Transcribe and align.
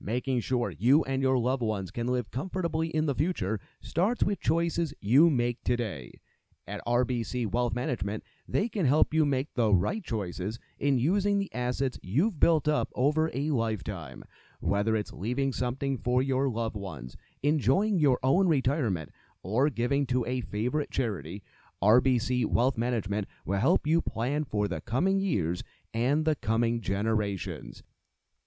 Making 0.00 0.40
sure 0.40 0.70
you 0.70 1.04
and 1.04 1.22
your 1.22 1.38
loved 1.38 1.62
ones 1.62 1.90
can 1.90 2.06
live 2.06 2.30
comfortably 2.30 2.88
in 2.88 3.06
the 3.06 3.14
future 3.14 3.58
starts 3.80 4.22
with 4.22 4.40
choices 4.40 4.92
you 5.00 5.30
make 5.30 5.64
today. 5.64 6.12
At 6.66 6.84
RBC 6.86 7.50
Wealth 7.50 7.74
Management, 7.74 8.22
they 8.46 8.68
can 8.68 8.84
help 8.84 9.14
you 9.14 9.24
make 9.24 9.54
the 9.54 9.72
right 9.72 10.04
choices 10.04 10.58
in 10.78 10.98
using 10.98 11.38
the 11.38 11.52
assets 11.54 11.98
you've 12.02 12.38
built 12.38 12.68
up 12.68 12.90
over 12.94 13.30
a 13.32 13.50
lifetime. 13.50 14.22
Whether 14.60 14.96
it's 14.96 15.14
leaving 15.14 15.52
something 15.52 15.96
for 15.96 16.22
your 16.22 16.50
loved 16.50 16.76
ones, 16.76 17.16
enjoying 17.42 17.98
your 17.98 18.18
own 18.22 18.48
retirement, 18.48 19.12
or 19.42 19.70
giving 19.70 20.06
to 20.06 20.26
a 20.26 20.42
favorite 20.42 20.90
charity, 20.90 21.42
RBC 21.82 22.46
Wealth 22.46 22.76
Management 22.76 23.28
will 23.46 23.60
help 23.60 23.86
you 23.86 24.02
plan 24.02 24.44
for 24.44 24.68
the 24.68 24.80
coming 24.80 25.20
years 25.20 25.62
and 25.94 26.24
the 26.24 26.34
coming 26.34 26.80
generations. 26.80 27.82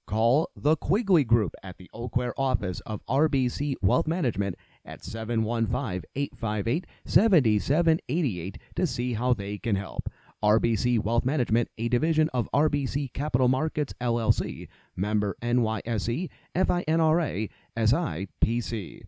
Call 0.09 0.49
the 0.55 0.75
Quigley 0.75 1.23
Group 1.23 1.53
at 1.61 1.77
the 1.77 1.87
Eau 1.93 2.09
Claire 2.09 2.33
office 2.35 2.79
of 2.79 3.05
RBC 3.07 3.75
Wealth 3.83 4.07
Management 4.07 4.55
at 4.83 5.03
715 5.05 6.01
858 6.15 6.87
7788 7.05 8.57
to 8.75 8.87
see 8.87 9.13
how 9.13 9.35
they 9.35 9.59
can 9.59 9.75
help. 9.75 10.09
RBC 10.43 11.03
Wealth 11.03 11.25
Management, 11.25 11.69
a 11.77 11.89
division 11.89 12.27
of 12.33 12.49
RBC 12.51 13.13
Capital 13.13 13.47
Markets 13.47 13.93
LLC, 14.01 14.67
member 14.95 15.37
NYSE, 15.43 16.29
FINRA, 16.55 17.49
SIPC. 17.77 19.03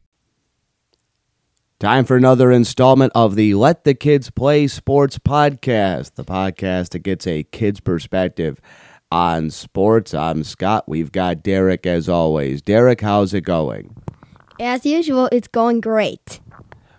Time 1.80 2.06
for 2.06 2.16
another 2.16 2.52
installment 2.52 3.12
of 3.16 3.34
the 3.34 3.56
Let 3.56 3.86
the 3.86 3.96
Kids 3.96 4.30
Play 4.30 4.68
Sports 4.68 5.18
podcast, 5.18 6.14
the 6.14 6.24
podcast 6.24 6.90
that 6.90 7.00
gets 7.00 7.26
a 7.26 7.42
kid's 7.42 7.80
perspective 7.80 8.62
on 9.12 9.50
sports. 9.50 10.14
I'm 10.14 10.44
Scott. 10.44 10.88
We've 10.88 11.12
got 11.12 11.44
Derek 11.44 11.86
as 11.86 12.08
always. 12.08 12.62
Derek, 12.62 13.02
how's 13.02 13.34
it 13.34 13.42
going? 13.42 13.96
As 14.60 14.86
usual, 14.86 15.28
it's 15.32 15.48
going 15.48 15.82
great. 15.82 16.40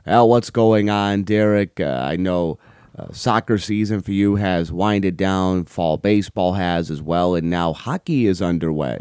Well, 0.07 0.29
what's 0.29 0.51
going 0.51 0.91
on, 0.91 1.23
Derek? 1.23 1.81
Uh, 1.81 2.05
I 2.05 2.17
know 2.17 2.59
uh, 2.99 3.13
soccer 3.13 3.57
season 3.57 4.03
for 4.03 4.13
you 4.13 4.37
has 4.37 4.73
winded 4.73 5.17
down, 5.17 5.65
fall 5.65 5.97
baseball 5.97 6.55
has 6.55 6.91
as 6.91 7.01
well, 7.01 7.35
and 7.35 7.49
now 7.49 7.73
hockey 7.73 8.27
is 8.27 8.43
underway. 8.43 9.01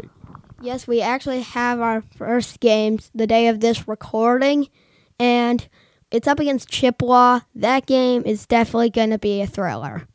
Yes, 0.60 0.86
we 0.86 1.02
actually 1.02 1.42
have 1.42 1.80
our 1.80 2.02
first 2.16 2.60
games 2.60 3.10
the 3.14 3.26
day 3.26 3.48
of 3.48 3.58
this 3.60 3.88
recording, 3.88 4.68
and 5.18 5.68
it's 6.12 6.28
up 6.28 6.38
against 6.38 6.68
Chippewa. 6.68 7.40
That 7.56 7.86
game 7.86 8.22
is 8.24 8.46
definitely 8.46 8.90
going 8.90 9.10
to 9.10 9.18
be 9.18 9.42
a 9.42 9.46
thriller. 9.46 10.06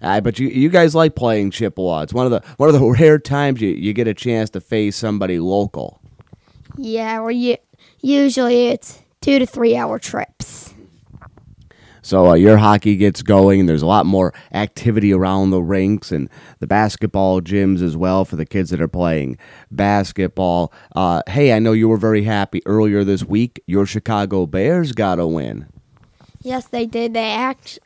Uh, 0.00 0.20
but 0.20 0.38
you 0.38 0.48
you 0.48 0.68
guys 0.68 0.94
like 0.94 1.14
playing 1.14 1.50
Chippewa. 1.50 2.02
It's 2.02 2.14
one 2.14 2.26
of 2.26 2.32
the 2.32 2.42
one 2.56 2.68
of 2.68 2.78
the 2.78 2.84
rare 3.00 3.18
times 3.18 3.60
you, 3.60 3.70
you 3.70 3.92
get 3.92 4.06
a 4.06 4.14
chance 4.14 4.50
to 4.50 4.60
face 4.60 4.96
somebody 4.96 5.38
local. 5.38 6.00
Yeah, 6.76 7.20
well, 7.20 7.32
you, 7.32 7.56
usually 8.00 8.68
it's 8.68 9.00
two 9.20 9.38
to 9.38 9.46
three 9.46 9.76
hour 9.76 9.98
trips. 9.98 10.74
So 12.08 12.28
uh, 12.28 12.34
your 12.34 12.56
hockey 12.56 12.96
gets 12.96 13.20
going, 13.20 13.60
and 13.60 13.68
there's 13.68 13.82
a 13.82 13.86
lot 13.86 14.06
more 14.06 14.32
activity 14.52 15.12
around 15.12 15.50
the 15.50 15.60
rinks 15.60 16.10
and 16.10 16.30
the 16.58 16.66
basketball 16.66 17.42
gyms 17.42 17.82
as 17.82 17.98
well 17.98 18.24
for 18.24 18.36
the 18.36 18.46
kids 18.46 18.70
that 18.70 18.80
are 18.80 18.88
playing 18.88 19.36
basketball. 19.70 20.72
Uh, 20.96 21.20
hey, 21.28 21.52
I 21.52 21.58
know 21.58 21.72
you 21.72 21.86
were 21.86 21.98
very 21.98 22.22
happy 22.22 22.62
earlier 22.64 23.04
this 23.04 23.24
week. 23.24 23.62
Your 23.66 23.84
Chicago 23.84 24.46
Bears 24.46 24.92
got 24.92 25.18
a 25.18 25.26
win. 25.26 25.66
Yes, 26.40 26.66
they 26.66 26.86
did. 26.86 27.12
They 27.12 27.30
act. 27.30 27.78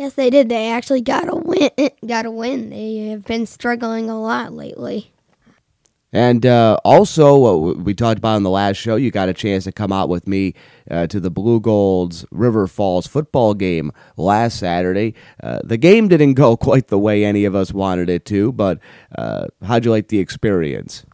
Yes, 0.00 0.14
they 0.14 0.30
did. 0.30 0.48
They 0.48 0.70
actually 0.70 1.02
got 1.02 1.28
a 1.28 1.36
win. 1.36 1.68
Got 2.06 2.24
a 2.24 2.30
win. 2.30 2.70
They 2.70 3.08
have 3.08 3.26
been 3.26 3.44
struggling 3.44 4.08
a 4.08 4.18
lot 4.18 4.54
lately. 4.54 5.12
And 6.10 6.46
uh, 6.46 6.78
also, 6.86 7.36
what 7.36 7.76
we 7.80 7.92
talked 7.92 8.16
about 8.16 8.38
in 8.38 8.42
the 8.42 8.48
last 8.48 8.78
show, 8.78 8.96
you 8.96 9.10
got 9.10 9.28
a 9.28 9.34
chance 9.34 9.64
to 9.64 9.72
come 9.72 9.92
out 9.92 10.08
with 10.08 10.26
me 10.26 10.54
uh, 10.90 11.06
to 11.08 11.20
the 11.20 11.30
Blugolds 11.30 12.24
River 12.30 12.66
Falls 12.66 13.06
football 13.06 13.52
game 13.52 13.92
last 14.16 14.58
Saturday. 14.58 15.14
Uh, 15.42 15.58
the 15.64 15.76
game 15.76 16.08
didn't 16.08 16.32
go 16.44 16.56
quite 16.56 16.88
the 16.88 16.98
way 16.98 17.22
any 17.22 17.44
of 17.44 17.54
us 17.54 17.70
wanted 17.70 18.08
it 18.08 18.24
to, 18.24 18.52
but 18.52 18.78
uh, 19.18 19.48
how'd 19.62 19.84
you 19.84 19.90
like 19.90 20.08
the 20.08 20.18
experience? 20.18 21.04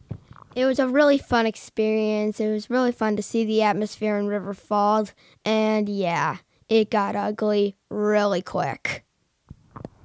It 0.55 0.63
was 0.63 0.79
a 0.79 0.87
really 0.87 1.17
fun 1.17 1.45
experience. 1.45 2.39
It 2.39 2.49
was 2.49 2.69
really 2.69 2.93
fun 2.93 3.17
to 3.17 3.21
see 3.21 3.43
the 3.43 3.63
atmosphere 3.63 4.17
in 4.17 4.27
River 4.27 4.53
Falls. 4.53 5.13
And 5.43 5.89
yeah, 5.89 6.37
it 6.69 6.89
got 6.89 7.15
ugly 7.15 7.77
really 7.89 8.41
quick. 8.41 9.05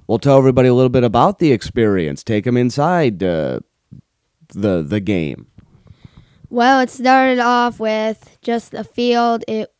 We'll 0.07 0.19
tell 0.19 0.37
everybody 0.37 0.67
a 0.67 0.73
little 0.73 0.89
bit 0.89 1.03
about 1.03 1.39
the 1.39 1.51
experience. 1.51 2.23
Take 2.23 2.43
them 2.45 2.57
inside 2.57 3.23
uh, 3.23 3.61
the 4.49 4.83
the 4.83 4.99
game? 4.99 5.47
Well, 6.49 6.81
it 6.81 6.89
started 6.89 7.39
off 7.39 7.79
with 7.79 8.37
just 8.41 8.73
a 8.73 8.83
field. 8.83 9.43
It 9.47 9.73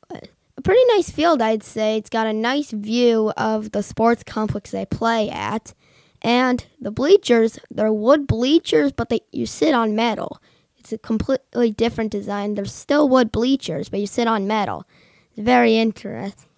a 0.57 0.61
pretty 0.61 0.83
nice 0.95 1.09
field, 1.09 1.41
I'd 1.41 1.63
say. 1.63 1.97
It's 1.97 2.09
got 2.09 2.27
a 2.27 2.33
nice 2.33 2.71
view 2.71 3.31
of 3.37 3.71
the 3.71 3.83
sports 3.83 4.23
complex 4.23 4.71
they 4.71 4.85
play 4.85 5.29
at, 5.29 5.73
and 6.21 6.65
the 6.79 6.91
bleachers. 6.91 7.59
They're 7.69 7.91
wood 7.91 8.27
bleachers, 8.27 8.91
but 8.91 9.09
they 9.09 9.21
you 9.31 9.45
sit 9.45 9.73
on 9.73 9.95
metal. 9.95 10.41
It's 10.77 10.93
a 10.93 10.97
completely 10.97 11.71
different 11.71 12.11
design. 12.11 12.55
They're 12.55 12.65
still 12.65 13.07
wood 13.07 13.31
bleachers, 13.31 13.89
but 13.89 13.99
you 13.99 14.07
sit 14.07 14.27
on 14.27 14.47
metal. 14.47 14.85
It's 15.31 15.45
very 15.45 15.77
interesting. 15.77 16.49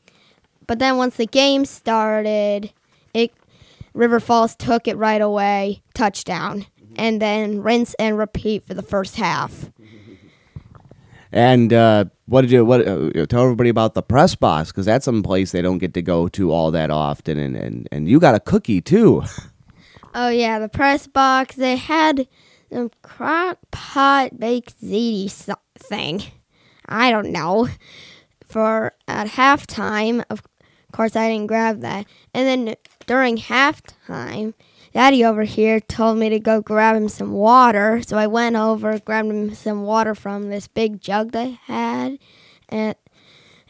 But 0.68 0.80
then 0.80 0.98
once 0.98 1.18
the 1.18 1.28
game 1.28 1.66
started, 1.66 2.72
it 3.14 3.34
River 3.94 4.20
Falls 4.20 4.56
took 4.56 4.88
it 4.88 4.98
right 4.98 5.22
away, 5.22 5.82
touchdown 5.94 6.66
and 6.96 7.22
then 7.22 7.62
rinse 7.62 7.94
and 7.96 8.18
repeat 8.18 8.66
for 8.66 8.74
the 8.74 8.82
first 8.82 9.16
half. 9.16 9.72
And 11.32 11.74
uh, 11.74 12.06
what 12.28 12.42
did 12.42 12.52
you 12.52 12.64
what 12.64 12.88
uh, 12.88 13.26
tell 13.26 13.44
everybody 13.44 13.70
about 13.70 13.94
the 13.94 14.02
press 14.02 14.36
box 14.36 14.72
because 14.72 14.86
that's 14.86 15.06
some 15.06 15.22
place 15.22 15.52
they 15.52 15.62
don't 15.62 15.80
get 15.80 15.94
to 15.96 16.02
go 16.02 16.28
to 16.30 16.52
all 16.52 16.72
that 16.72 16.90
often, 16.90 17.38
and 17.38 17.56
and, 17.58 17.90
and 17.92 18.08
you 18.08 18.20
got 18.20 18.36
a 18.36 18.40
cookie 18.40 18.82
too. 18.82 19.24
Oh 20.18 20.30
yeah, 20.30 20.60
the 20.60 20.70
press 20.70 21.08
box. 21.08 21.58
They 21.58 21.76
had 21.76 22.30
the 22.70 22.90
crock 23.02 23.58
pot 23.72 24.40
baked 24.40 24.82
ziti 24.82 25.30
thing. 25.78 26.24
I 26.88 27.12
don't 27.12 27.32
know. 27.32 27.68
For 28.46 28.94
at 29.10 29.28
halftime, 29.28 30.24
of 30.30 30.42
course, 30.96 31.16
I 31.16 31.30
didn't 31.30 31.48
grab 31.48 31.82
that, 31.82 32.06
and 32.34 32.48
then 32.48 32.76
during 33.06 33.38
halftime, 33.38 34.54
Daddy 34.94 35.26
over 35.26 35.44
here 35.44 35.82
told 35.82 36.18
me 36.18 36.30
to 36.30 36.40
go 36.40 36.62
grab 36.62 36.96
him 36.96 37.10
some 37.10 37.34
water. 37.34 38.02
So 38.02 38.18
I 38.18 38.28
went 38.28 38.56
over, 38.56 38.98
grabbed 39.00 39.30
him 39.30 39.54
some 39.54 39.84
water 39.84 40.16
from 40.16 40.50
this 40.50 40.70
big 40.70 41.02
jug 41.02 41.34
they 41.34 41.60
had, 41.66 42.18
and 42.70 42.96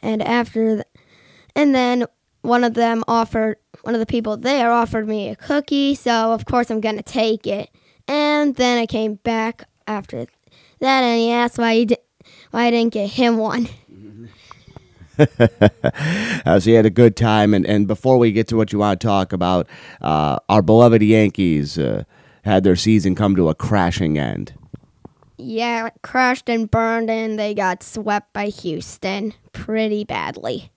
and 0.03 0.21
after, 0.21 0.75
the, 0.75 0.85
and 1.55 1.73
then 1.73 2.05
one 2.43 2.63
of 2.63 2.75
them 2.75 3.03
offered, 3.07 3.57
one 3.81 3.95
of 3.95 3.99
the 3.99 4.05
people 4.05 4.37
there 4.37 4.71
offered 4.71 5.07
me 5.07 5.29
a 5.29 5.35
cookie. 5.35 5.95
So 5.95 6.31
of 6.31 6.45
course 6.45 6.69
I'm 6.69 6.79
gonna 6.79 7.01
take 7.01 7.47
it. 7.47 7.71
And 8.07 8.55
then 8.55 8.77
I 8.77 8.85
came 8.85 9.15
back 9.15 9.63
after 9.87 10.27
that, 10.79 11.01
and 11.01 11.19
he 11.19 11.31
asked 11.31 11.57
why 11.57 11.73
he 11.73 11.87
why 12.51 12.65
I 12.65 12.71
didn't 12.71 12.93
get 12.93 13.09
him 13.09 13.37
one. 13.37 13.65
Mm-hmm. 13.91 14.25
Uh, 15.19 16.59
so 16.59 16.69
you 16.69 16.75
had 16.75 16.85
a 16.85 16.89
good 16.89 17.15
time. 17.15 17.53
And, 17.53 17.65
and 17.65 17.87
before 17.87 18.17
we 18.17 18.31
get 18.31 18.47
to 18.49 18.57
what 18.57 18.71
you 18.71 18.79
want 18.79 18.99
to 18.99 19.07
talk 19.07 19.33
about, 19.33 19.67
uh, 20.01 20.39
our 20.49 20.61
beloved 20.61 21.01
Yankees 21.01 21.77
uh, 21.77 22.03
had 22.43 22.63
their 22.63 22.75
season 22.75 23.15
come 23.15 23.35
to 23.35 23.49
a 23.49 23.55
crashing 23.55 24.17
end. 24.17 24.53
Yeah, 25.37 25.89
crashed 26.01 26.49
and 26.49 26.71
burned, 26.71 27.09
and 27.09 27.37
they 27.37 27.53
got 27.53 27.83
swept 27.83 28.31
by 28.31 28.47
Houston 28.47 29.33
pretty 29.51 30.03
badly. 30.05 30.71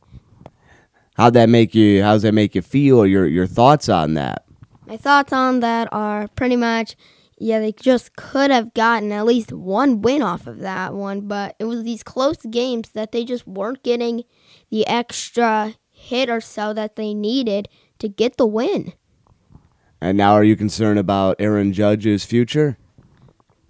How'd 1.16 1.34
that 1.34 1.48
make 1.48 1.74
you? 1.74 2.02
How's 2.02 2.22
that 2.22 2.32
make 2.32 2.54
you 2.54 2.62
feel? 2.62 2.98
Or 2.98 3.06
your 3.06 3.26
your 3.26 3.46
thoughts 3.46 3.88
on 3.88 4.14
that? 4.14 4.44
My 4.86 4.96
thoughts 4.96 5.32
on 5.32 5.60
that 5.60 5.88
are 5.92 6.28
pretty 6.28 6.56
much 6.56 6.96
yeah, 7.40 7.60
they 7.60 7.72
just 7.72 8.16
could 8.16 8.50
have 8.50 8.74
gotten 8.74 9.12
at 9.12 9.24
least 9.24 9.52
one 9.52 10.02
win 10.02 10.22
off 10.22 10.46
of 10.46 10.58
that 10.58 10.94
one, 10.94 11.22
but 11.22 11.54
it 11.58 11.64
was 11.64 11.84
these 11.84 12.02
close 12.02 12.38
games 12.38 12.90
that 12.90 13.12
they 13.12 13.24
just 13.24 13.46
weren't 13.46 13.82
getting 13.82 14.24
the 14.70 14.86
extra 14.86 15.74
hit 15.90 16.28
or 16.28 16.40
so 16.40 16.72
that 16.72 16.96
they 16.96 17.14
needed 17.14 17.68
to 17.98 18.08
get 18.08 18.36
the 18.36 18.46
win. 18.46 18.92
And 20.00 20.16
now, 20.16 20.32
are 20.32 20.44
you 20.44 20.56
concerned 20.56 20.98
about 20.98 21.36
Aaron 21.38 21.72
Judge's 21.72 22.24
future? 22.24 22.78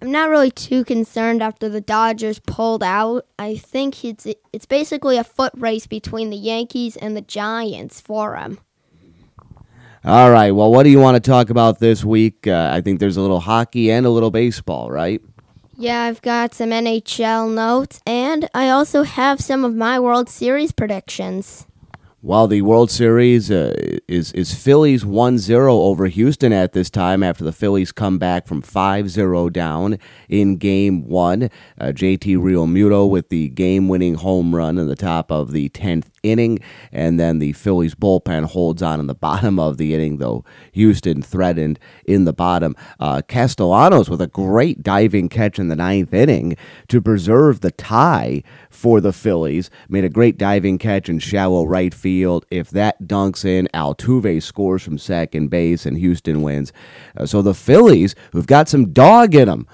I'm 0.01 0.11
not 0.11 0.29
really 0.29 0.51
too 0.51 0.85
concerned 0.85 1.43
after 1.43 1.67
the 1.67 1.81
Dodgers 1.81 2.39
pulled 2.39 2.83
out. 2.83 3.25
I 3.37 3.57
think 3.57 4.05
it's 4.05 4.25
it's 4.53 4.65
basically 4.65 5.17
a 5.17 5.23
foot 5.23 5.51
race 5.57 5.87
between 5.87 6.29
the 6.29 6.37
Yankees 6.37 6.95
and 6.95 7.17
the 7.17 7.21
Giants 7.21 7.99
for 7.99 8.35
him. 8.37 8.59
All 10.05 10.31
right. 10.31 10.51
Well, 10.51 10.71
what 10.71 10.83
do 10.83 10.89
you 10.89 10.99
want 10.99 11.21
to 11.21 11.29
talk 11.29 11.49
about 11.49 11.79
this 11.79 12.05
week? 12.05 12.47
Uh, 12.47 12.69
I 12.71 12.79
think 12.79 12.99
there's 12.99 13.17
a 13.17 13.21
little 13.21 13.41
hockey 13.41 13.91
and 13.91 14.05
a 14.05 14.09
little 14.09 14.31
baseball, 14.31 14.89
right? 14.89 15.21
Yeah, 15.75 16.03
I've 16.03 16.21
got 16.21 16.53
some 16.53 16.69
NHL 16.69 17.53
notes, 17.53 18.01
and 18.05 18.49
I 18.53 18.69
also 18.69 19.03
have 19.03 19.41
some 19.41 19.63
of 19.63 19.75
my 19.75 19.99
World 19.99 20.29
Series 20.29 20.71
predictions. 20.71 21.67
Well, 22.21 22.47
the 22.47 22.63
World 22.63 22.91
Series 22.91 23.49
uh, 23.49 23.73
is 24.09 24.33
is 24.33 24.53
Phillies 24.53 25.05
1-0 25.05 25.69
over 25.69 26.07
Houston 26.07 26.51
at 26.51 26.73
this 26.73 26.89
time 26.89 27.23
after 27.23 27.45
the 27.45 27.53
Phillies 27.53 27.93
come 27.93 28.17
back 28.17 28.45
from 28.45 28.61
5-0 28.61 29.53
down 29.53 29.97
in 30.27 30.57
game 30.57 31.07
1. 31.07 31.43
Uh, 31.43 31.49
JT 31.79 32.37
Realmuto 32.37 33.09
with 33.09 33.29
the 33.29 33.47
game-winning 33.47 34.15
home 34.15 34.53
run 34.53 34.77
in 34.77 34.87
the 34.87 34.97
top 34.97 35.31
of 35.31 35.53
the 35.53 35.69
10th 35.69 36.07
inning 36.23 36.59
and 36.91 37.19
then 37.19 37.39
the 37.39 37.53
Phillies 37.53 37.95
bullpen 37.95 38.45
holds 38.45 38.81
on 38.81 38.99
in 38.99 39.07
the 39.07 39.15
bottom 39.29 39.59
of 39.59 39.77
the 39.77 39.93
inning 39.93 40.17
though 40.17 40.43
Houston 40.73 41.21
threatened 41.21 41.79
in 42.05 42.25
the 42.25 42.33
bottom. 42.33 42.75
Uh, 42.99 43.21
Castellanos 43.27 44.09
with 44.09 44.21
a 44.21 44.27
great 44.27 44.83
diving 44.83 45.29
catch 45.29 45.59
in 45.59 45.67
the 45.67 45.75
ninth 45.75 46.13
inning 46.13 46.55
to 46.87 47.01
preserve 47.01 47.61
the 47.61 47.71
tie 47.71 48.43
for 48.69 49.01
the 49.01 49.13
Phillies. 49.13 49.69
Made 49.89 50.05
a 50.05 50.09
great 50.09 50.37
diving 50.37 50.77
catch 50.77 51.09
in 51.09 51.19
shallow 51.19 51.65
right 51.65 51.93
field. 51.93 52.45
If 52.49 52.69
that 52.71 53.03
dunks 53.03 53.45
in, 53.45 53.67
Altuve 53.73 54.41
scores 54.41 54.83
from 54.83 54.97
second 54.97 55.49
base 55.49 55.85
and 55.85 55.97
Houston 55.97 56.41
wins. 56.41 56.71
Uh, 57.17 57.25
so 57.25 57.41
the 57.41 57.53
Phillies, 57.53 58.15
who've 58.31 58.47
got 58.47 58.69
some 58.69 58.91
dog 58.93 59.35
in 59.35 59.47
them, 59.47 59.67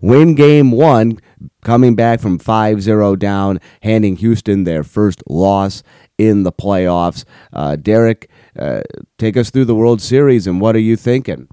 win 0.00 0.34
game 0.34 0.72
one, 0.72 1.18
coming 1.62 1.94
back 1.94 2.20
from 2.20 2.38
5 2.38 2.82
0 2.82 3.16
down, 3.16 3.60
handing 3.82 4.16
Houston 4.16 4.64
their 4.64 4.82
first 4.82 5.22
loss 5.28 5.82
in 6.18 6.42
the 6.42 6.52
playoffs. 6.52 7.24
Uh, 7.52 7.76
Derek, 7.76 8.30
uh, 8.58 8.82
take 9.18 9.36
us 9.36 9.50
through 9.50 9.64
the 9.64 9.74
World 9.74 10.02
Series 10.02 10.46
and 10.46 10.60
what 10.60 10.76
are 10.76 10.80
you 10.80 10.96
thinking? 10.96 11.48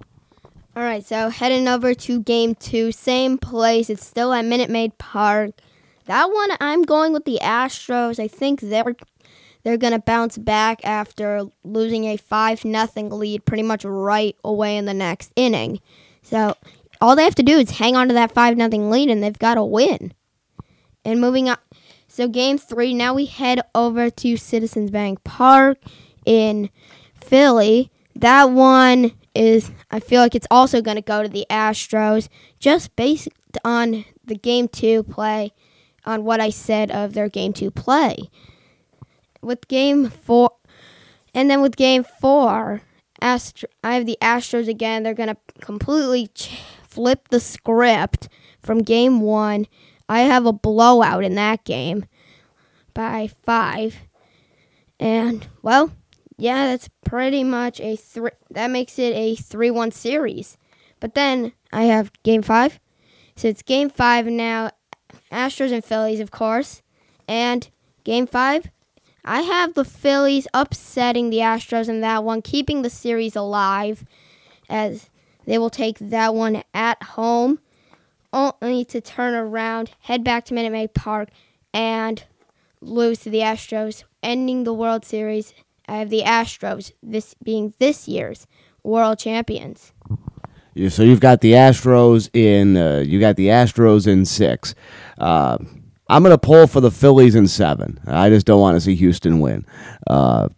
All 0.76 0.84
right, 0.84 1.06
so 1.06 1.30
heading 1.30 1.68
over 1.68 1.94
to 1.94 2.22
game 2.22 2.56
two, 2.56 2.92
same 2.92 3.38
place. 3.38 3.90
It's 3.90 4.06
still 4.06 4.34
at 4.34 4.46
Minute 4.46 4.70
Maid 4.70 4.98
Park. 4.98 5.52
That 6.06 6.26
one, 6.32 6.50
I'm 6.60 6.84
going 6.84 7.14
with 7.14 7.26
the 7.26 7.40
Astros. 7.42 8.20
I 8.20 8.28
think 8.28 8.62
they're 8.62 8.96
they're 9.64 9.78
to 9.78 10.00
bounce 10.00 10.38
back 10.38 10.84
after 10.84 11.44
losing 11.64 12.06
a 12.06 12.18
5 12.18 12.66
nothing 12.66 13.10
lead 13.10 13.46
pretty 13.46 13.64
much 13.64 13.86
right 13.86 14.36
away 14.44 14.78
in 14.78 14.86
the 14.86 14.94
next 14.94 15.32
inning. 15.36 15.80
So 16.24 16.56
all 17.02 17.16
they 17.16 17.24
have 17.24 17.36
to 17.36 17.44
do 17.44 17.58
is 17.58 17.72
hang 17.72 17.96
on 17.96 18.08
to 18.08 18.14
that 18.14 18.32
5 18.32 18.58
nothing 18.58 18.90
lead 18.90 19.10
and 19.10 19.22
they've 19.24 19.38
got 19.38 19.56
to 19.56 19.64
win. 19.64 20.14
And 21.04 21.20
moving 21.20 21.50
on. 21.50 21.58
So 22.08 22.28
game 22.28 22.58
3, 22.58 22.94
now 22.94 23.14
we 23.14 23.26
head 23.26 23.62
over 23.74 24.10
to 24.10 24.38
Citizens 24.38 24.92
Bank 24.92 25.24
Park 25.24 25.80
in 26.26 26.70
Philly. 27.16 27.90
That 28.16 28.52
one 28.52 29.14
is 29.34 29.72
I 29.90 30.00
feel 30.00 30.22
like 30.22 30.36
it's 30.36 30.48
also 30.52 30.82
going 30.82 30.98
to 30.98 31.02
go 31.02 31.24
to 31.24 31.30
the 31.30 31.46
Astros 31.50 32.28
just 32.60 32.96
based 32.96 33.30
on 33.66 34.06
the 34.24 34.36
game 34.36 34.68
2 34.68 35.04
play 35.04 35.54
on 36.06 36.24
what 36.24 36.40
I 36.40 36.50
said 36.50 36.92
of 36.92 37.14
their 37.14 37.30
game 37.30 37.54
2 37.54 37.72
play 37.72 38.30
with 39.42 39.68
game 39.68 40.10
four, 40.10 40.52
and 41.34 41.50
then 41.50 41.62
with 41.62 41.76
game 41.76 42.04
four, 42.04 42.82
Astro, 43.20 43.70
I 43.84 43.96
have 43.96 44.06
the 44.06 44.18
Astros 44.22 44.68
again. 44.68 45.04
They're 45.04 45.14
gonna 45.14 45.38
completely 45.60 46.28
ch- 46.28 46.60
flip 46.92 47.30
the 47.30 47.40
script 47.40 48.30
from 48.60 48.84
game 48.84 49.22
one. 49.22 49.68
I 50.08 50.22
have 50.22 50.46
a 50.46 50.54
blowout 50.54 51.24
in 51.24 51.36
that 51.36 51.64
game 51.64 52.06
by 52.94 53.28
five, 53.46 53.96
and 55.00 55.48
well, 55.62 55.92
yeah, 56.38 56.68
that's 56.68 56.90
pretty 57.06 57.44
much 57.44 57.80
a 57.80 57.96
three. 57.96 58.32
That 58.50 58.70
makes 58.70 59.00
it 59.00 59.16
a 59.16 59.36
three-one 59.36 59.92
series. 59.92 60.58
But 61.00 61.16
then 61.16 61.54
I 61.72 61.84
have 61.84 62.12
game 62.24 62.42
five, 62.42 62.80
so 63.36 63.48
it's 63.48 63.64
game 63.64 63.90
five 63.90 64.26
now. 64.26 64.72
Astros 65.32 65.72
and 65.72 65.84
Phillies, 65.84 66.20
of 66.20 66.30
course, 66.30 66.82
and 67.28 67.70
game 68.04 68.28
five 68.28 68.70
I 69.24 69.42
have 69.42 69.76
the 69.76 69.86
Phillies 69.86 70.48
upsetting 70.54 71.30
the 71.30 71.38
Astros 71.38 71.88
in 71.88 72.02
that 72.02 72.24
one, 72.24 72.42
keeping 72.42 72.82
the 72.82 72.90
series 72.90 73.36
alive 73.36 74.04
as 74.68 75.10
they 75.46 75.58
will 75.58 75.70
take 75.70 75.98
that 76.00 76.34
one 76.34 76.64
at 76.74 77.02
home, 77.04 77.60
only 78.34 78.86
to 78.86 79.02
turn 79.02 79.34
around, 79.34 79.92
head 80.02 80.24
back 80.24 80.46
to 80.46 80.54
Minute 80.54 80.72
Maid 80.72 80.94
Park, 80.94 81.30
and 81.74 82.24
lose 82.82 83.20
to 83.20 83.30
the 83.30 83.40
Astros, 83.40 84.04
ending 84.24 84.64
the 84.64 84.74
World 84.74 85.06
Series. 85.06 85.54
I 85.88 85.98
have 85.98 86.10
the 86.10 86.22
Astros, 86.22 86.92
this 87.04 87.36
being 87.44 87.74
this 87.80 88.08
year's 88.08 88.48
world 88.84 89.20
champions. 89.20 89.92
So 90.90 91.04
you've 91.04 91.20
got 91.20 91.42
the 91.42 91.52
Astros 91.52 92.30
in 92.34 92.78
uh, 92.78 93.04
you 93.06 93.20
got 93.20 93.36
the 93.36 93.48
Astros 93.48 94.08
in 94.08 94.26
six. 94.26 94.74
Uh, 95.18 95.58
I'm 96.08 96.24
going 96.24 96.34
to 96.34 96.38
pull 96.38 96.68
for 96.68 96.82
the 96.82 96.92
Phillies 96.92 97.36
in 97.36 97.48
seven. 97.48 98.00
I 98.08 98.30
just 98.30 98.46
don't 98.46 98.62
want 98.62 98.76
to 98.76 98.82
see 98.82 98.96
Houston 98.96 99.40
win. 99.40 99.66
Uh, 100.08 100.50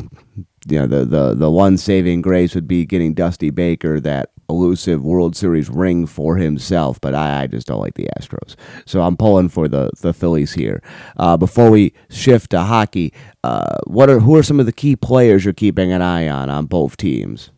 you 0.67 0.79
know, 0.79 0.87
the, 0.87 1.05
the, 1.05 1.33
the 1.35 1.51
one 1.51 1.77
saving 1.77 2.21
grace 2.21 2.55
would 2.55 2.67
be 2.67 2.85
getting 2.85 3.13
Dusty 3.13 3.49
Baker 3.49 3.99
that 3.99 4.31
elusive 4.49 5.03
World 5.03 5.35
Series 5.35 5.69
ring 5.69 6.05
for 6.05 6.37
himself, 6.37 6.99
but 7.01 7.15
I, 7.15 7.43
I 7.43 7.47
just 7.47 7.67
don't 7.67 7.79
like 7.79 7.95
the 7.95 8.07
Astros. 8.19 8.55
So 8.85 9.01
I'm 9.01 9.17
pulling 9.17 9.49
for 9.49 9.67
the, 9.67 9.89
the 10.01 10.13
Phillies 10.13 10.53
here. 10.53 10.81
Uh, 11.17 11.37
before 11.37 11.71
we 11.71 11.93
shift 12.09 12.51
to 12.51 12.61
hockey, 12.61 13.13
uh, 13.43 13.77
what 13.87 14.09
are 14.09 14.19
who 14.19 14.35
are 14.35 14.43
some 14.43 14.59
of 14.59 14.65
the 14.65 14.71
key 14.71 14.95
players 14.95 15.45
you're 15.45 15.53
keeping 15.53 15.91
an 15.91 16.01
eye 16.01 16.27
on 16.27 16.49
on 16.49 16.65
both 16.65 16.97
teams? 16.97 17.51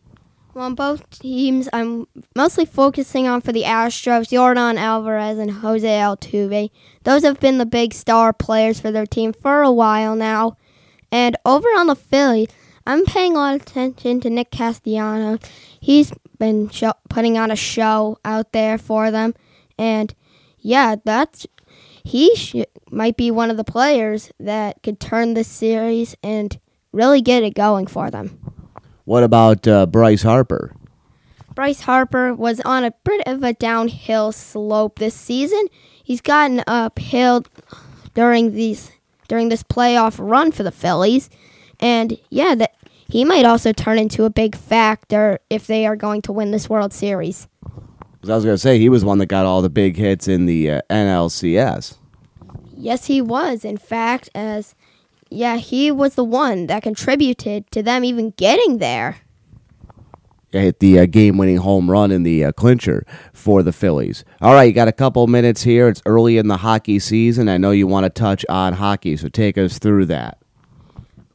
Well, 0.54 0.64
on 0.64 0.74
both 0.74 1.10
teams, 1.10 1.68
I'm 1.74 2.06
mostly 2.34 2.64
focusing 2.64 3.28
on 3.28 3.42
for 3.42 3.52
the 3.52 3.64
Astros, 3.64 4.32
Yordan 4.32 4.78
Alvarez 4.78 5.38
and 5.38 5.50
Jose 5.50 5.86
Altuve. 5.86 6.70
Those 7.04 7.24
have 7.24 7.38
been 7.40 7.58
the 7.58 7.66
big 7.66 7.92
star 7.92 8.32
players 8.32 8.80
for 8.80 8.90
their 8.90 9.04
team 9.04 9.34
for 9.34 9.62
a 9.62 9.70
while 9.70 10.16
now. 10.16 10.56
And 11.12 11.36
over 11.44 11.68
on 11.76 11.88
the 11.88 11.94
Phillies, 11.94 12.48
I'm 12.86 13.04
paying 13.04 13.32
a 13.32 13.38
lot 13.38 13.56
of 13.56 13.62
attention 13.62 14.20
to 14.20 14.30
Nick 14.30 14.50
Castellanos. 14.50 15.40
He's 15.78 16.12
been 16.38 16.68
show, 16.70 16.92
putting 17.08 17.38
on 17.38 17.50
a 17.50 17.56
show 17.56 18.18
out 18.24 18.52
there 18.52 18.78
for 18.78 19.10
them, 19.10 19.34
and 19.78 20.14
yeah, 20.58 20.96
that's 21.04 21.46
he 22.04 22.34
sh- 22.36 22.64
might 22.90 23.16
be 23.16 23.30
one 23.30 23.50
of 23.50 23.56
the 23.56 23.64
players 23.64 24.30
that 24.38 24.82
could 24.82 25.00
turn 25.00 25.34
this 25.34 25.48
series 25.48 26.14
and 26.22 26.58
really 26.92 27.20
get 27.20 27.42
it 27.42 27.54
going 27.54 27.86
for 27.86 28.10
them. 28.10 28.38
What 29.04 29.22
about 29.22 29.66
uh, 29.66 29.86
Bryce 29.86 30.22
Harper? 30.22 30.74
Bryce 31.54 31.80
Harper 31.80 32.34
was 32.34 32.60
on 32.60 32.84
a 32.84 32.92
bit 33.02 33.26
of 33.26 33.42
a 33.42 33.54
downhill 33.54 34.30
slope 34.30 34.98
this 34.98 35.14
season. 35.14 35.66
He's 36.04 36.20
gotten 36.20 36.62
uphill 36.66 37.44
during 38.14 38.52
these 38.52 38.92
during 39.28 39.48
this 39.48 39.64
playoff 39.64 40.18
run 40.20 40.52
for 40.52 40.62
the 40.62 40.70
Phillies, 40.70 41.28
and 41.80 42.16
yeah, 42.30 42.54
that 42.54 42.76
he 43.08 43.24
might 43.24 43.44
also 43.44 43.72
turn 43.72 43.98
into 43.98 44.24
a 44.24 44.30
big 44.30 44.56
factor 44.56 45.38
if 45.48 45.66
they 45.66 45.86
are 45.86 45.96
going 45.96 46.22
to 46.22 46.32
win 46.32 46.50
this 46.50 46.68
World 46.68 46.92
Series. 46.92 47.48
I 48.24 48.34
was 48.34 48.44
going 48.44 48.54
to 48.54 48.58
say 48.58 48.78
he 48.78 48.88
was 48.88 49.04
one 49.04 49.18
that 49.18 49.26
got 49.26 49.46
all 49.46 49.62
the 49.62 49.70
big 49.70 49.96
hits 49.96 50.26
in 50.26 50.46
the 50.46 50.70
uh, 50.70 50.80
NLCS. 50.90 51.96
Yes, 52.76 53.06
he 53.06 53.22
was. 53.22 53.64
In 53.64 53.76
fact, 53.76 54.28
as 54.34 54.74
yeah, 55.30 55.56
he 55.56 55.90
was 55.92 56.14
the 56.14 56.24
one 56.24 56.66
that 56.66 56.82
contributed 56.82 57.70
to 57.70 57.82
them 57.82 58.04
even 58.04 58.30
getting 58.30 58.78
there. 58.78 59.18
hit 60.50 60.80
the 60.80 60.98
uh, 60.98 61.06
game-winning 61.06 61.58
home 61.58 61.90
run 61.90 62.10
in 62.10 62.24
the 62.24 62.44
uh, 62.44 62.52
clincher 62.52 63.06
for 63.32 63.62
the 63.62 63.72
Phillies. 63.72 64.24
All 64.40 64.54
right, 64.54 64.64
you 64.64 64.72
got 64.72 64.88
a 64.88 64.92
couple 64.92 65.26
minutes 65.28 65.62
here. 65.62 65.88
It's 65.88 66.02
early 66.04 66.36
in 66.36 66.48
the 66.48 66.58
hockey 66.58 66.98
season. 66.98 67.48
I 67.48 67.58
know 67.58 67.70
you 67.70 67.86
want 67.86 68.04
to 68.04 68.10
touch 68.10 68.44
on 68.48 68.74
hockey, 68.74 69.16
so 69.16 69.28
take 69.28 69.56
us 69.56 69.78
through 69.78 70.06
that. 70.06 70.38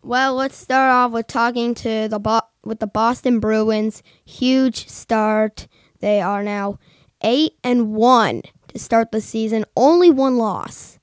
Well, 0.03 0.33
let's 0.35 0.57
start 0.57 0.91
off 0.91 1.11
with 1.11 1.27
talking 1.27 1.75
to 1.75 2.07
the 2.07 2.19
Bo- 2.19 2.41
with 2.63 2.79
the 2.79 2.87
Boston 2.87 3.39
Bruins. 3.39 4.01
Huge 4.25 4.87
start. 4.87 5.67
They 5.99 6.21
are 6.21 6.43
now 6.43 6.79
eight 7.23 7.53
and 7.63 7.93
one 7.93 8.41
to 8.69 8.79
start 8.79 9.11
the 9.11 9.21
season. 9.21 9.65
Only 9.75 10.09
one 10.09 10.37
loss 10.37 10.99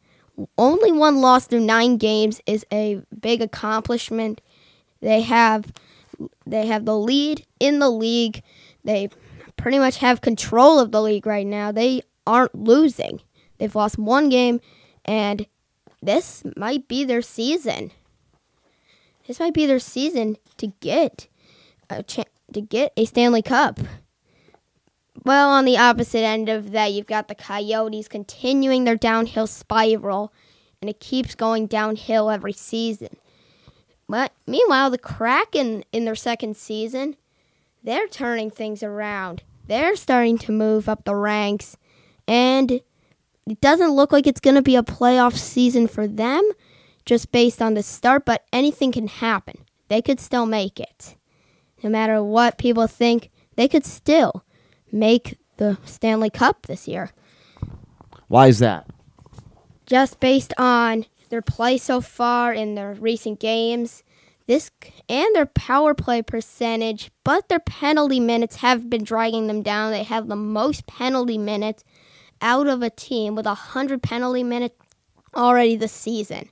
only 0.56 0.92
one 0.92 1.20
loss 1.20 1.46
through 1.46 1.60
nine 1.60 1.96
games 1.96 2.40
is 2.46 2.64
a 2.72 3.02
big 3.20 3.42
accomplishment. 3.42 4.40
They 5.00 5.22
have 5.22 5.72
they 6.46 6.66
have 6.66 6.84
the 6.84 6.98
lead 6.98 7.46
in 7.60 7.78
the 7.78 7.90
league. 7.90 8.42
They 8.84 9.08
pretty 9.56 9.78
much 9.78 9.98
have 9.98 10.20
control 10.20 10.78
of 10.78 10.92
the 10.92 11.02
league 11.02 11.26
right 11.26 11.46
now. 11.46 11.72
They 11.72 12.02
aren't 12.26 12.54
losing. 12.54 13.20
They've 13.58 13.74
lost 13.74 13.98
one 13.98 14.28
game, 14.28 14.60
and 15.04 15.46
this 16.02 16.44
might 16.56 16.86
be 16.88 17.04
their 17.04 17.22
season. 17.22 17.90
This 19.28 19.38
might 19.38 19.52
be 19.52 19.66
their 19.66 19.78
season 19.78 20.38
to 20.56 20.68
get 20.80 21.28
a 21.90 22.02
ch- 22.02 22.20
to 22.52 22.60
get 22.62 22.94
a 22.96 23.04
Stanley 23.04 23.42
Cup. 23.42 23.78
Well, 25.22 25.50
on 25.50 25.66
the 25.66 25.76
opposite 25.76 26.22
end 26.22 26.48
of 26.48 26.70
that, 26.70 26.92
you've 26.92 27.06
got 27.06 27.28
the 27.28 27.34
Coyotes 27.34 28.08
continuing 28.08 28.84
their 28.84 28.96
downhill 28.96 29.46
spiral, 29.46 30.32
and 30.80 30.88
it 30.88 30.98
keeps 30.98 31.34
going 31.34 31.66
downhill 31.66 32.30
every 32.30 32.54
season. 32.54 33.18
But 34.08 34.32
meanwhile, 34.46 34.88
the 34.88 34.96
Kraken 34.96 35.84
in 35.92 36.06
their 36.06 36.14
second 36.14 36.56
season, 36.56 37.16
they're 37.84 38.08
turning 38.08 38.50
things 38.50 38.82
around. 38.82 39.42
They're 39.66 39.96
starting 39.96 40.38
to 40.38 40.52
move 40.52 40.88
up 40.88 41.04
the 41.04 41.14
ranks, 41.14 41.76
and 42.26 42.80
it 43.46 43.60
doesn't 43.60 43.90
look 43.90 44.10
like 44.10 44.26
it's 44.26 44.40
going 44.40 44.56
to 44.56 44.62
be 44.62 44.76
a 44.76 44.82
playoff 44.82 45.36
season 45.36 45.86
for 45.86 46.06
them 46.06 46.50
just 47.08 47.32
based 47.32 47.62
on 47.62 47.72
the 47.72 47.82
start, 47.82 48.26
but 48.26 48.44
anything 48.52 48.92
can 48.92 49.08
happen. 49.08 49.64
They 49.88 50.02
could 50.02 50.20
still 50.20 50.44
make 50.44 50.78
it. 50.78 51.16
No 51.82 51.88
matter 51.88 52.22
what 52.22 52.58
people 52.58 52.86
think, 52.86 53.30
they 53.56 53.66
could 53.66 53.86
still 53.86 54.44
make 54.92 55.38
the 55.56 55.78
Stanley 55.86 56.28
Cup 56.28 56.66
this 56.66 56.86
year. 56.86 57.10
Why 58.26 58.48
is 58.48 58.58
that? 58.58 58.88
Just 59.86 60.20
based 60.20 60.52
on 60.58 61.06
their 61.30 61.40
play 61.40 61.78
so 61.78 62.02
far 62.02 62.52
in 62.52 62.74
their 62.74 62.92
recent 62.92 63.40
games, 63.40 64.04
this 64.46 64.70
and 65.08 65.34
their 65.34 65.46
power 65.46 65.94
play 65.94 66.20
percentage, 66.20 67.10
but 67.24 67.48
their 67.48 67.58
penalty 67.58 68.20
minutes 68.20 68.56
have 68.56 68.90
been 68.90 69.02
dragging 69.02 69.46
them 69.46 69.62
down. 69.62 69.92
They 69.92 70.02
have 70.02 70.28
the 70.28 70.36
most 70.36 70.86
penalty 70.86 71.38
minutes 71.38 71.84
out 72.42 72.66
of 72.66 72.82
a 72.82 72.90
team 72.90 73.34
with 73.34 73.46
100 73.46 74.02
penalty 74.02 74.44
minutes 74.44 74.76
already 75.34 75.74
this 75.74 75.92
season. 75.92 76.50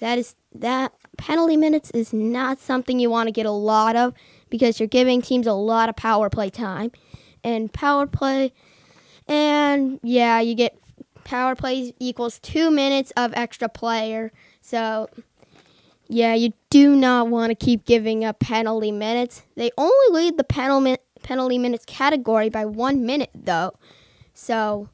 That 0.00 0.18
is 0.18 0.34
that 0.54 0.92
penalty 1.16 1.56
minutes 1.56 1.90
is 1.92 2.12
not 2.12 2.58
something 2.58 2.98
you 2.98 3.10
want 3.10 3.28
to 3.28 3.32
get 3.32 3.46
a 3.46 3.50
lot 3.50 3.96
of 3.96 4.14
because 4.50 4.78
you're 4.78 4.86
giving 4.86 5.22
teams 5.22 5.46
a 5.46 5.52
lot 5.52 5.88
of 5.88 5.96
power 5.96 6.30
play 6.30 6.50
time. 6.50 6.92
And 7.42 7.72
power 7.72 8.06
play 8.06 8.52
and 9.26 10.00
yeah, 10.02 10.40
you 10.40 10.54
get 10.54 10.78
power 11.24 11.54
play 11.54 11.94
equals 11.98 12.38
2 12.40 12.70
minutes 12.70 13.12
of 13.16 13.32
extra 13.34 13.68
player. 13.68 14.32
So 14.60 15.08
yeah, 16.08 16.34
you 16.34 16.52
do 16.70 16.94
not 16.94 17.28
want 17.28 17.50
to 17.50 17.54
keep 17.54 17.84
giving 17.84 18.24
up 18.24 18.38
penalty 18.38 18.92
minutes. 18.92 19.42
They 19.56 19.70
only 19.78 20.22
lead 20.22 20.36
the 20.36 20.44
penalty 20.44 20.96
penalty 21.22 21.56
minutes 21.56 21.84
category 21.86 22.50
by 22.50 22.66
1 22.66 23.04
minute 23.04 23.30
though. 23.34 23.72
So 24.34 24.88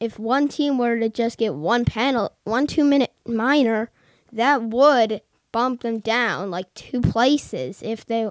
if 0.00 0.18
one 0.18 0.48
team 0.48 0.78
were 0.78 0.98
to 0.98 1.08
just 1.08 1.38
get 1.38 1.54
one 1.54 1.84
panel, 1.84 2.32
one 2.44 2.66
two 2.66 2.84
minute 2.84 3.12
minor, 3.26 3.90
that 4.32 4.62
would 4.62 5.22
bump 5.52 5.82
them 5.82 5.98
down 6.00 6.50
like 6.50 6.72
two 6.74 7.00
places 7.00 7.82
if 7.82 8.04
they, 8.04 8.28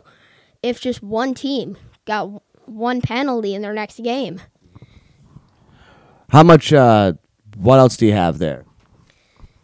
if 0.61 0.79
just 0.79 1.01
one 1.01 1.33
team 1.33 1.77
got 2.05 2.41
one 2.65 3.01
penalty 3.01 3.55
in 3.55 3.61
their 3.61 3.73
next 3.73 4.01
game. 4.03 4.41
How 6.29 6.43
much? 6.43 6.73
Uh, 6.73 7.13
what 7.55 7.79
else 7.79 7.97
do 7.97 8.05
you 8.05 8.13
have 8.13 8.39
there? 8.39 8.65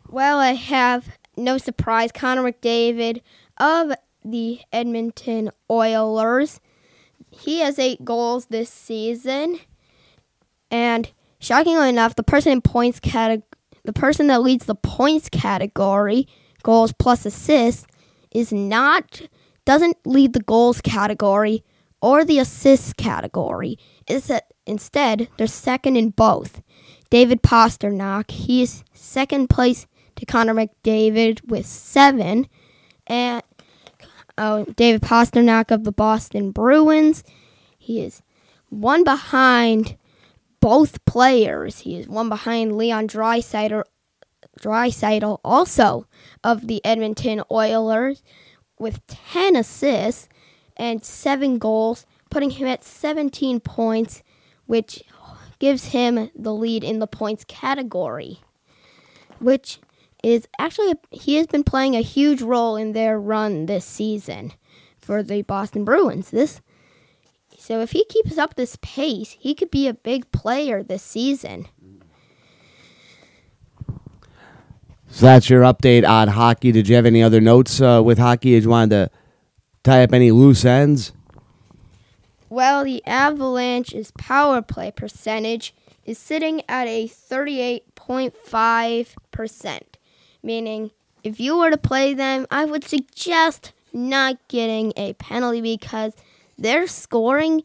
Well, 0.10 0.40
I 0.40 0.54
have 0.54 1.18
no 1.36 1.58
surprise 1.58 2.12
Connor 2.12 2.44
McDavid 2.44 3.22
of 3.58 3.94
the 4.24 4.62
Edmonton 4.72 5.50
Oilers. 5.70 6.60
He 7.32 7.60
has 7.60 7.80
eight 7.80 8.06
goals 8.06 8.48
this 8.48 8.70
season, 8.70 9.60
and 10.70 11.12
Shockingly 11.42 11.90
enough, 11.90 12.16
the 12.16 12.22
person 12.22 12.52
in 12.52 12.62
points 12.62 13.00
category, 13.00 13.48
the 13.84 13.94
person 13.94 14.28
that 14.28 14.42
leads 14.42 14.66
the 14.66 14.76
points 14.76 15.30
category, 15.30 16.28
goals 16.64 16.94
plus 16.94 17.26
assists, 17.26 17.88
is 18.32 18.52
not 18.54 19.22
doesn't 19.66 19.98
lead 20.06 20.34
the 20.34 20.42
goals 20.42 20.82
category 20.82 21.64
or 22.02 22.26
the 22.26 22.40
assists 22.40 22.94
category. 22.94 23.78
Is 24.08 24.28
that 24.28 24.54
instead 24.66 25.28
they're 25.38 25.48
second 25.48 25.98
in 25.98 26.10
both. 26.10 26.62
David 27.10 27.44
Pastrnak, 27.44 28.32
he 28.32 28.64
is 28.64 28.84
second 28.94 29.50
place 29.50 29.86
to 30.16 30.26
Connor 30.26 30.54
McDavid 30.54 31.46
with 31.48 31.66
seven, 31.66 32.48
and 33.06 33.44
oh, 34.38 34.66
David 34.76 35.02
Pastrnak 35.02 35.72
of 35.72 35.84
the 35.84 35.92
Boston 35.92 36.52
Bruins, 36.52 37.24
he 37.78 38.02
is 38.02 38.22
one 38.70 39.04
behind 39.04 39.98
both 40.62 41.04
players. 41.06 41.80
He 41.80 42.00
is 42.00 42.08
one 42.08 42.30
behind 42.30 42.78
Leon 42.78 43.08
Draisaitl 43.08 43.84
also 45.44 46.08
of 46.44 46.68
the 46.68 46.86
Edmonton 46.86 47.44
Oilers 47.52 48.24
with 48.80 49.06
10 49.08 49.56
assists 49.56 50.30
and 50.78 51.04
7 51.04 51.58
goals, 51.58 52.06
putting 52.30 52.52
him 52.52 52.68
at 52.68 52.84
17 52.84 53.60
points, 53.60 54.24
which 54.66 55.04
gives 55.60 55.86
him 55.86 56.30
the 56.36 56.54
lead 56.54 56.84
in 56.84 57.00
the 57.00 57.08
points 57.08 57.44
category. 57.44 58.40
Which 59.40 59.80
is 60.24 60.48
actually, 60.60 60.94
he 61.12 61.36
has 61.36 61.48
been 61.48 61.64
playing 61.64 61.96
a 61.96 62.02
huge 62.02 62.42
role 62.42 62.76
in 62.76 62.94
their 62.94 63.20
run 63.20 63.66
this 63.66 63.86
season 63.86 64.54
for 65.00 65.24
the 65.24 65.42
Boston 65.42 65.84
Bruins. 65.84 66.30
This 66.30 66.62
so 67.62 67.80
if 67.82 67.92
he 67.92 68.06
keeps 68.06 68.40
up 68.40 68.56
this 68.56 68.80
pace, 68.82 69.38
he 69.40 69.54
could 69.54 69.70
be 69.70 69.88
a 69.88 69.94
big 69.94 70.32
player 70.32 70.82
this 70.82 71.04
season. 71.04 71.68
So 75.08 75.28
that's 75.28 75.48
your 75.48 75.62
update 75.62 76.04
on 76.04 76.30
hockey. 76.30 76.72
Did 76.72 76.90
you 76.90 76.96
have 76.96 77.06
any 77.06 77.22
other 77.22 77.40
notes 77.40 77.80
uh, 77.80 78.02
with 78.04 78.18
hockey? 78.18 78.54
Did 78.54 78.64
you 78.64 78.72
want 78.72 78.90
to 78.90 79.12
tie 79.84 80.04
up 80.04 80.12
any 80.12 80.32
loose 80.32 80.66
ends? 80.66 81.12
Well, 82.50 82.84
the 82.84 83.06
Avalanche's 83.06 84.12
power 84.18 84.64
play 84.64 84.90
percentage 84.90 85.76
is 86.04 86.18
sitting 86.18 86.64
at 86.68 86.88
a 86.88 87.08
38.5%, 87.08 89.82
meaning 90.42 90.90
if 91.24 91.40
you 91.40 91.60
were 91.60 91.70
to 91.70 91.78
play 91.78 92.16
them, 92.16 92.48
I 92.50 92.66
would 92.66 92.86
suggest 92.86 93.72
not 93.94 94.40
getting 94.48 94.94
a 94.98 95.14
penalty 95.14 95.62
because– 95.62 96.14
they're 96.62 96.88
scoring 96.88 97.64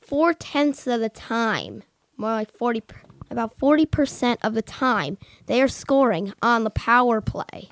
four 0.00 0.32
tenths 0.32 0.86
of 0.86 1.00
the 1.00 1.08
time, 1.08 1.82
more 2.16 2.32
like 2.32 2.50
40, 2.52 2.82
about 3.30 3.58
40% 3.58 4.38
of 4.42 4.54
the 4.54 4.62
time, 4.62 5.18
they 5.46 5.60
are 5.60 5.68
scoring 5.68 6.32
on 6.40 6.64
the 6.64 6.70
power 6.70 7.20
play. 7.20 7.70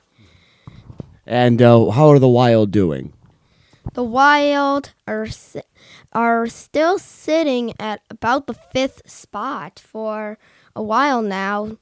And 1.27 1.63
uh, 1.63 1.91
how 1.91 2.09
are 2.09 2.19
the 2.19 2.29
Wild 2.29 2.71
doing? 2.71 3.13
The 3.95 4.05
Wild 4.05 4.93
are 5.07 5.29
are 6.13 6.47
still 6.47 6.99
sitting 6.99 7.73
at 7.79 8.01
about 8.09 8.47
the 8.47 8.55
fifth 8.55 9.09
spot 9.11 9.81
for 9.85 10.39
a 10.75 10.83
while 10.83 11.23
now, 11.23 11.77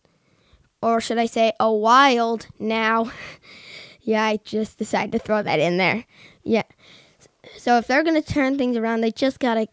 or 0.82 1.00
should 1.00 1.18
I 1.18 1.26
say, 1.26 1.52
a 1.60 1.72
wild 1.72 2.46
now? 2.58 3.12
yeah, 4.00 4.24
I 4.24 4.38
just 4.44 4.78
decided 4.78 5.12
to 5.12 5.18
throw 5.18 5.42
that 5.42 5.60
in 5.60 5.76
there. 5.76 6.04
Yeah, 6.42 6.64
so 7.56 7.78
if 7.78 7.86
they're 7.86 8.02
going 8.02 8.20
to 8.20 8.32
turn 8.32 8.58
things 8.58 8.76
around, 8.76 9.00
they 9.00 9.10
just 9.10 9.38
got 9.38 9.54
to, 9.54 9.66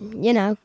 you 0.00 0.32
know, 0.32 0.56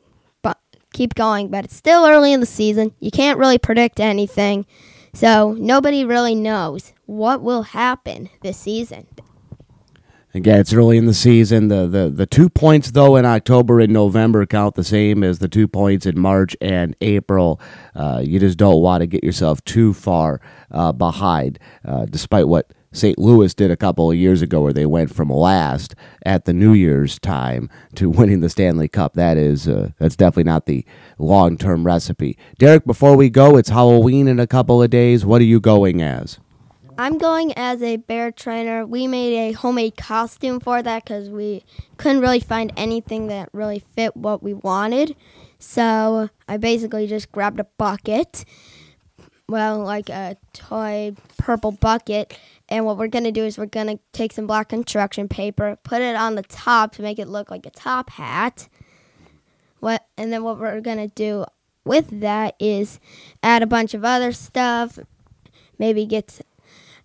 but 0.42 0.58
keep 0.92 1.14
going. 1.14 1.48
But 1.48 1.64
it's 1.64 1.76
still 1.76 2.06
early 2.06 2.32
in 2.32 2.40
the 2.40 2.46
season. 2.46 2.94
You 3.00 3.10
can't 3.10 3.38
really 3.38 3.58
predict 3.58 4.00
anything. 4.00 4.66
So 5.12 5.52
nobody 5.52 6.04
really 6.04 6.34
knows 6.34 6.92
what 7.06 7.40
will 7.40 7.62
happen 7.62 8.30
this 8.42 8.58
season. 8.58 9.06
Again, 10.36 10.58
it's 10.58 10.72
early 10.72 10.96
in 10.96 11.06
the 11.06 11.14
season. 11.14 11.68
The, 11.68 11.86
the 11.86 12.10
the 12.10 12.26
two 12.26 12.48
points 12.48 12.90
though 12.90 13.14
in 13.14 13.24
October 13.24 13.78
and 13.78 13.92
November 13.92 14.44
count 14.46 14.74
the 14.74 14.82
same 14.82 15.22
as 15.22 15.38
the 15.38 15.46
two 15.48 15.68
points 15.68 16.06
in 16.06 16.18
March 16.18 16.56
and 16.60 16.96
April. 17.00 17.60
Uh, 17.94 18.20
you 18.24 18.40
just 18.40 18.58
don't 18.58 18.82
want 18.82 19.02
to 19.02 19.06
get 19.06 19.22
yourself 19.22 19.64
too 19.64 19.94
far 19.94 20.40
uh, 20.72 20.90
behind, 20.90 21.60
uh, 21.84 22.06
despite 22.06 22.48
what 22.48 22.72
St. 22.94 23.18
Louis 23.18 23.52
did 23.52 23.72
a 23.72 23.76
couple 23.76 24.10
of 24.10 24.16
years 24.16 24.40
ago, 24.40 24.62
where 24.62 24.72
they 24.72 24.86
went 24.86 25.12
from 25.12 25.28
last 25.28 25.94
at 26.24 26.44
the 26.44 26.52
New 26.52 26.72
Year's 26.72 27.18
time 27.18 27.68
to 27.96 28.08
winning 28.10 28.40
the 28.40 28.48
Stanley 28.48 28.88
Cup. 28.88 29.14
That 29.14 29.36
is, 29.36 29.68
uh, 29.68 29.90
that's 29.98 30.16
definitely 30.16 30.44
not 30.44 30.66
the 30.66 30.86
long 31.18 31.58
term 31.58 31.84
recipe. 31.84 32.38
Derek, 32.58 32.86
before 32.86 33.16
we 33.16 33.28
go, 33.28 33.56
it's 33.56 33.68
Halloween 33.68 34.28
in 34.28 34.38
a 34.38 34.46
couple 34.46 34.82
of 34.82 34.90
days. 34.90 35.26
What 35.26 35.40
are 35.40 35.44
you 35.44 35.60
going 35.60 36.00
as? 36.00 36.38
I'm 36.96 37.18
going 37.18 37.52
as 37.56 37.82
a 37.82 37.96
bear 37.96 38.30
trainer. 38.30 38.86
We 38.86 39.08
made 39.08 39.48
a 39.48 39.52
homemade 39.52 39.96
costume 39.96 40.60
for 40.60 40.80
that 40.80 41.04
because 41.04 41.28
we 41.28 41.64
couldn't 41.96 42.20
really 42.20 42.38
find 42.38 42.72
anything 42.76 43.26
that 43.26 43.48
really 43.52 43.80
fit 43.80 44.16
what 44.16 44.44
we 44.44 44.54
wanted. 44.54 45.16
So 45.58 46.30
I 46.46 46.56
basically 46.58 47.08
just 47.08 47.32
grabbed 47.32 47.58
a 47.58 47.64
bucket 47.76 48.44
well, 49.48 49.78
like 49.80 50.08
a 50.08 50.36
toy 50.52 51.14
purple 51.38 51.72
bucket. 51.72 52.38
And 52.68 52.86
what 52.86 52.96
we're 52.96 53.08
going 53.08 53.24
to 53.24 53.32
do 53.32 53.44
is 53.44 53.58
we're 53.58 53.66
going 53.66 53.86
to 53.86 53.98
take 54.12 54.32
some 54.32 54.46
black 54.46 54.68
construction 54.68 55.28
paper, 55.28 55.76
put 55.82 56.00
it 56.00 56.16
on 56.16 56.34
the 56.34 56.42
top 56.42 56.92
to 56.94 57.02
make 57.02 57.18
it 57.18 57.28
look 57.28 57.50
like 57.50 57.66
a 57.66 57.70
top 57.70 58.10
hat. 58.10 58.68
What 59.80 60.06
and 60.16 60.32
then 60.32 60.44
what 60.44 60.58
we're 60.58 60.80
going 60.80 60.98
to 60.98 61.08
do 61.08 61.44
with 61.84 62.20
that 62.20 62.54
is 62.58 62.98
add 63.42 63.62
a 63.62 63.66
bunch 63.66 63.92
of 63.92 64.04
other 64.04 64.32
stuff, 64.32 64.98
maybe 65.78 66.06
get 66.06 66.40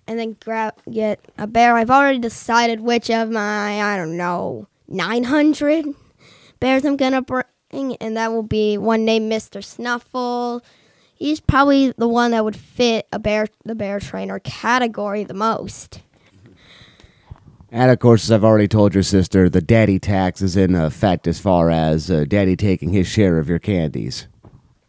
and 0.08 0.18
then 0.18 0.38
grab 0.44 0.76
get 0.90 1.20
a 1.38 1.46
bear. 1.46 1.76
I've 1.76 1.92
already 1.92 2.20
decided 2.20 2.80
which 2.80 3.10
of 3.10 3.30
my 3.30 3.82
I 3.82 3.98
don't 3.98 4.16
know 4.16 4.68
900 4.88 5.94
bears 6.60 6.86
I'm 6.86 6.98
going 6.98 7.12
to 7.12 7.22
bring 7.22 7.98
and 7.98 8.18
that 8.18 8.32
will 8.32 8.44
be 8.44 8.78
one 8.78 9.06
named 9.06 9.32
Mr. 9.32 9.64
Snuffle, 9.64 10.64
he's 11.20 11.40
probably 11.40 11.94
the 11.98 12.08
one 12.08 12.32
that 12.32 12.44
would 12.44 12.56
fit 12.56 13.08
a 13.12 13.20
bear 13.20 13.48
the 13.64 13.76
bear 13.76 14.00
trainer 14.00 14.40
category 14.40 15.24
the 15.24 15.34
most. 15.34 16.02
And 17.72 17.92
of 17.92 18.00
course, 18.00 18.24
as 18.24 18.32
I've 18.32 18.44
already 18.44 18.68
told 18.68 18.96
your 18.96 19.04
sister, 19.04 19.48
the 19.48 19.62
daddy 19.62 20.00
tax 20.00 20.42
is 20.42 20.58
in 20.58 20.74
effect 20.74 21.28
as 21.28 21.40
far 21.40 21.70
as 21.70 22.10
uh, 22.10 22.26
daddy 22.28 22.56
taking 22.56 22.94
his 22.94 23.06
share 23.06 23.38
of 23.38 23.48
your 23.48 23.60
candies. 23.60 24.28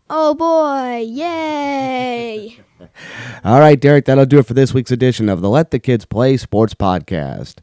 Oh 0.08 0.34
boy, 0.34 1.04
yay! 1.06 2.58
All 3.44 3.60
right, 3.60 3.78
Derek, 3.78 4.06
that'll 4.06 4.24
do 4.24 4.38
it 4.38 4.46
for 4.46 4.54
this 4.54 4.72
week's 4.72 4.90
edition 4.90 5.28
of 5.28 5.42
the 5.42 5.50
Let 5.50 5.70
the 5.70 5.78
Kids 5.78 6.06
Play 6.06 6.38
Sports 6.38 6.74
Podcast. 6.74 7.56